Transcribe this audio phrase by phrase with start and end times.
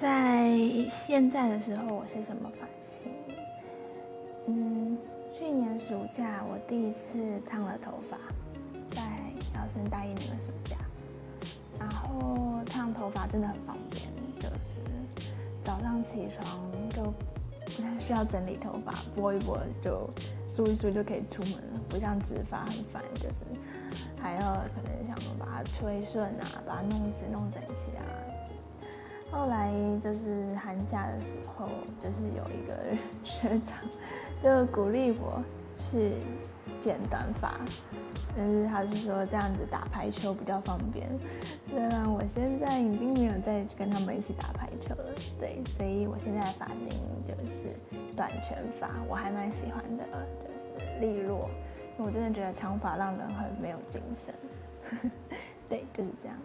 [0.00, 0.56] 在
[0.88, 3.10] 现在的时候，我是什么发型？
[4.46, 4.96] 嗯，
[5.36, 7.18] 去年暑假我第一次
[7.50, 8.16] 烫了头发，
[8.94, 9.02] 在
[9.52, 10.76] 小升大一年的暑假。
[11.80, 14.04] 然后烫头发真的很方便，
[14.38, 14.78] 就是
[15.64, 20.08] 早上起床就不太需要整理头发，拨一拨就
[20.46, 23.34] 梳一梳就可以出门了，不像直发很烦，就是
[24.16, 24.40] 还要
[24.76, 27.97] 可能想把它吹顺啊，把它弄直弄整齐。
[29.30, 29.72] 后来
[30.02, 31.68] 就是寒假的时候，
[32.02, 32.74] 就是有一个
[33.22, 33.78] 学长
[34.42, 35.42] 就鼓励我
[35.76, 36.12] 去
[36.80, 37.60] 剪短发，
[38.36, 41.08] 但是他是说这样子打排球比较方便。
[41.70, 46.88] 虽然我现在已经没有再跟他们一起打排球了，对，所以我现在的发型
[47.24, 47.76] 就是
[48.16, 50.04] 短拳发，我还蛮喜欢的，
[50.40, 51.48] 就是利落。
[51.98, 54.34] 我真的觉得长发让人很没有精神。
[55.68, 56.36] 对，就是这样。